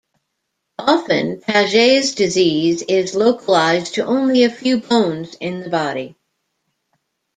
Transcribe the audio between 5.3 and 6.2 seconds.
in the body.